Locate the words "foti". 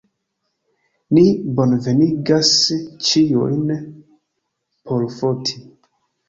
5.19-5.61